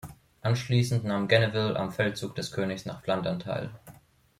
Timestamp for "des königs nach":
2.33-3.03